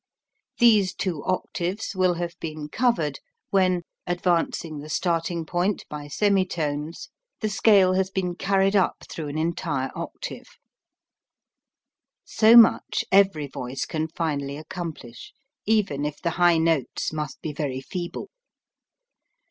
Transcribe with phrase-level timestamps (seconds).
[0.57, 3.19] These two octaves will have been covered/
[3.51, 7.09] when, advancing the starting point by semitones,
[7.41, 10.03] the scale has been carried up through an 248 HOW TO SING entire
[10.43, 10.57] octave.
[12.25, 15.33] So much every voice can finally accomplish,
[15.67, 18.29] even if the high notes must be very feeble.